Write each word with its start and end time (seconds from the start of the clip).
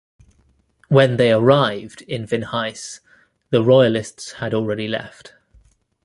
When 0.89 1.17
they 1.17 1.31
arrived 1.31 2.01
in 2.01 2.25
Vinhais 2.25 3.01
the 3.51 3.63
royalists 3.63 4.31
had 4.31 4.51
already 4.51 4.87
left. 4.87 5.35